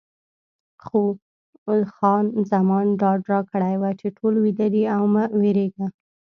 خو 0.85 1.01
خان 1.95 2.25
زمان 2.51 2.85
ډاډ 2.99 3.19
راکړی 3.31 3.75
و 3.77 3.83
چې 3.99 4.07
ټول 4.17 4.33
ویده 4.43 4.67
دي 4.73 4.83
او 4.95 5.03
مه 5.13 5.23
وېرېږه. 5.39 5.87